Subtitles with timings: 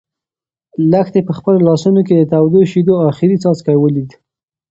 [0.91, 4.09] لښتې په خپلو لاسو کې د تودو شيدو اخري څاڅکی ولید.